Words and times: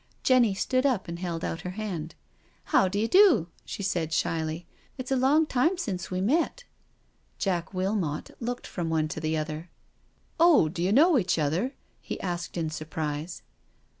Jenny 0.23 0.55
stood 0.55 0.83
up 0.83 1.07
and 1.07 1.19
held 1.19 1.45
out 1.45 1.61
her 1.61 1.69
hand." 1.77 2.15
How 2.73 2.87
do 2.87 2.97
you 2.97 3.07
do," 3.07 3.49
she 3.65 3.83
said 3.83 4.11
shyly." 4.11 4.65
It's 4.97 5.11
a 5.11 5.15
long 5.15 5.45
time 5.45 5.77
since 5.77 6.09
we 6.09 6.21
met." 6.21 6.63
Jack 7.37 7.71
Wilmot 7.71 8.31
looked 8.39 8.65
from 8.65 8.89
one 8.89 9.07
to 9.09 9.19
the 9.19 9.37
other. 9.37 9.69
"Oh, 10.39 10.69
do 10.69 10.81
you 10.81 10.91
know 10.91 11.19
each 11.19 11.37
other?" 11.37 11.75
he 12.01 12.19
asked 12.19 12.57
in 12.57 12.71
sur 12.71 12.85
prise. 12.85 13.43